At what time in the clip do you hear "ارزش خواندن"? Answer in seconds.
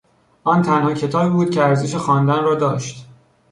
1.63-2.43